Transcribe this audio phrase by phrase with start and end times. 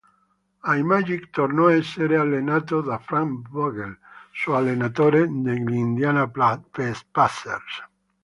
[0.63, 3.99] Ai Magic tornò a essere allenato da Frank Vogel,
[4.31, 7.85] suo allenatore negli Indiana Pacers.